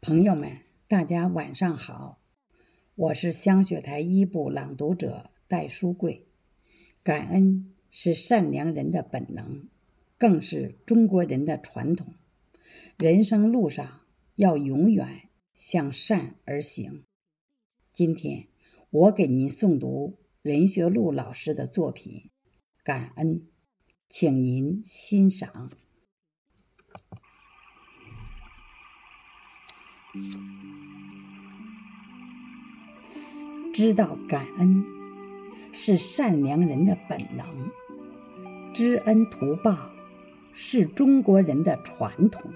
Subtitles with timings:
[0.00, 2.20] 朋友们，大家晚上好，
[2.94, 6.24] 我是香雪台一部朗读者戴书贵。
[7.02, 9.68] 感恩是善良人的本能，
[10.16, 12.14] 更是中国人的传统。
[12.96, 14.02] 人生路上
[14.36, 17.02] 要永远向善而行。
[17.92, 18.46] 今天
[18.90, 22.12] 我给您诵读任学路老师的作品
[22.84, 23.40] 《感恩》，
[24.08, 25.72] 请您欣赏。
[33.74, 34.84] 知道感恩
[35.70, 37.46] 是善良人的本能，
[38.72, 39.90] 知恩图报
[40.54, 42.50] 是中国人的传统。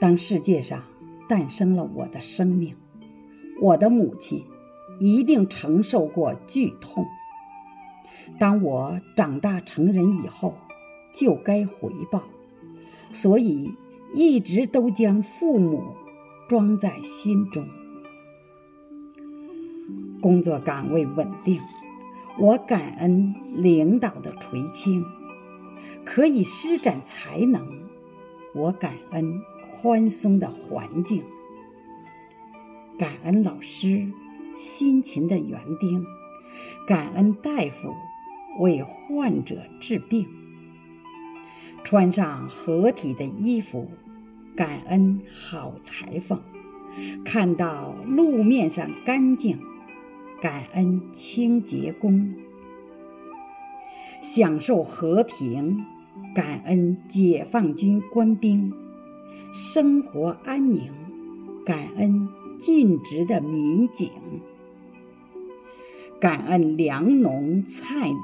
[0.00, 0.84] 当世界上
[1.28, 2.74] 诞生了我的生命，
[3.60, 4.44] 我的母亲
[4.98, 7.06] 一定承受过剧痛。
[8.38, 10.58] 当我长大成人以后，
[11.14, 12.24] 就该回报，
[13.12, 13.70] 所以。
[14.12, 15.94] 一直都将父母
[16.48, 17.66] 装在心中。
[20.20, 21.60] 工作岗位稳定，
[22.38, 25.04] 我感恩领导的垂青，
[26.04, 27.62] 可以施展才能；
[28.54, 31.22] 我感恩宽松的环境，
[32.98, 34.10] 感恩老师
[34.56, 36.04] 辛勤的园丁，
[36.86, 37.94] 感恩大夫
[38.58, 40.26] 为患者治病。
[41.84, 43.88] 穿上合体的衣服，
[44.54, 46.38] 感恩好裁缝；
[47.24, 49.58] 看到路面上干净，
[50.42, 52.34] 感恩清洁工；
[54.20, 55.84] 享受和平，
[56.34, 58.72] 感恩解放军官兵；
[59.52, 60.90] 生活安宁，
[61.64, 64.10] 感恩尽职的民警；
[66.20, 68.22] 感恩粮农菜农，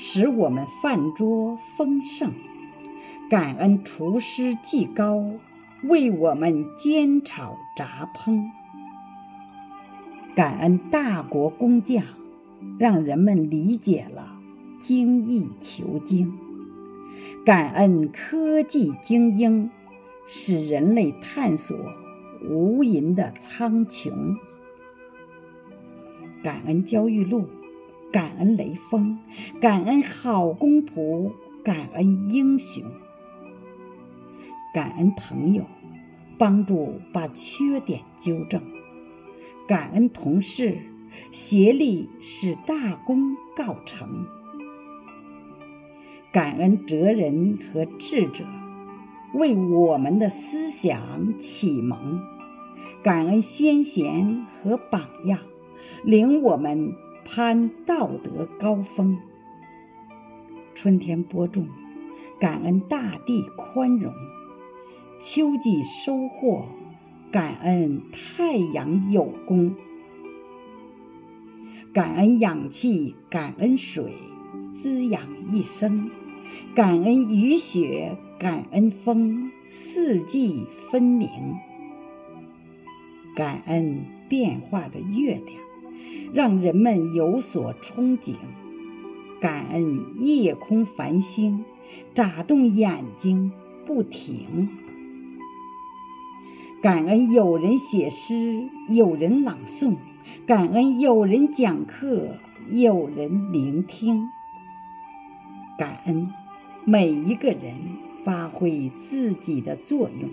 [0.00, 2.32] 使我们饭桌丰盛。
[3.28, 5.24] 感恩厨师技高，
[5.82, 8.44] 为我们煎炒炸烹；
[10.36, 12.04] 感恩大国工匠，
[12.78, 14.38] 让人们理解了
[14.78, 16.30] 精益求精；
[17.44, 19.68] 感恩科技精英，
[20.24, 21.76] 使人类探索
[22.48, 24.38] 无垠的苍穹；
[26.42, 27.46] 感恩焦裕禄，
[28.10, 29.18] 感恩雷锋，
[29.60, 31.32] 感恩好公仆，
[31.62, 32.84] 感恩英雄。
[34.72, 35.64] 感恩朋友
[36.38, 38.62] 帮助把缺点纠正，
[39.66, 40.78] 感恩同事
[41.30, 44.26] 协力使大功告成，
[46.32, 48.44] 感恩哲人和智者
[49.34, 52.22] 为我们的思想启蒙，
[53.02, 55.40] 感恩先贤和榜样
[56.04, 56.94] 领我们
[57.30, 59.18] 攀道德高峰。
[60.74, 61.68] 春天播种，
[62.40, 64.14] 感恩大地宽容。
[65.20, 66.64] 秋季收获，
[67.30, 69.74] 感恩太阳有功；
[71.92, 74.14] 感恩氧气，感恩水，
[74.74, 75.20] 滋养
[75.52, 76.08] 一生；
[76.74, 81.28] 感恩雨雪，感恩风，四季分明；
[83.36, 85.58] 感恩变化的月亮，
[86.32, 88.34] 让人们有所憧憬；
[89.40, 91.64] 感恩夜空繁星，
[92.14, 93.52] 眨动眼睛
[93.86, 94.68] 不停。
[96.80, 99.96] 感恩有人写诗，有人朗诵；
[100.46, 102.28] 感恩有人讲课，
[102.70, 104.28] 有人聆听。
[105.78, 106.28] 感恩
[106.84, 107.74] 每一个人
[108.24, 110.30] 发挥自己的作用，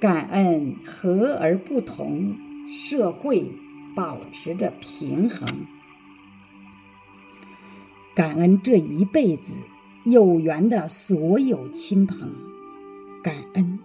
[0.00, 2.34] 感恩和而不同，
[2.68, 3.46] 社会
[3.94, 5.66] 保持着平衡。
[8.14, 9.54] 感恩这一辈子
[10.04, 12.30] 有缘的所有亲朋，
[13.22, 13.78] 感恩。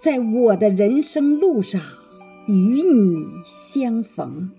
[0.00, 1.82] 在我的人生路上
[2.46, 4.50] 与你相逢，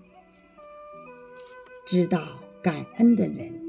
[1.84, 2.22] 知道
[2.62, 3.60] 感恩的人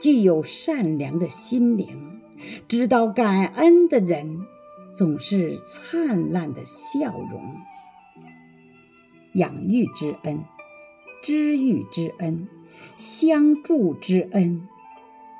[0.00, 2.20] 具有善良的心灵，
[2.66, 4.46] 知道感恩的人
[4.94, 7.42] 总是灿烂的笑容。
[9.32, 10.44] 养育之恩、
[11.22, 12.48] 知遇之恩、
[12.96, 14.66] 相助之恩，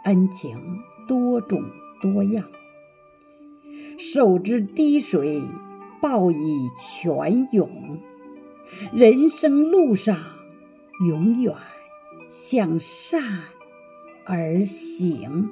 [0.05, 1.63] 恩情多种
[2.01, 2.49] 多样。
[3.99, 5.43] 受之滴水，
[6.01, 7.99] 报以泉涌。
[8.93, 10.17] 人生路上，
[11.07, 11.55] 永远
[12.29, 13.23] 向善
[14.25, 15.51] 而行。